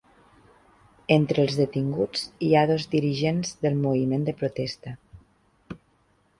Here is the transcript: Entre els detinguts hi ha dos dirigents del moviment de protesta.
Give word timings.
Entre 1.15 1.43
els 1.43 1.57
detinguts 1.59 2.23
hi 2.47 2.49
ha 2.61 2.65
dos 2.73 2.87
dirigents 2.95 3.55
del 3.67 3.79
moviment 3.85 4.27
de 4.31 4.37
protesta. 4.43 4.99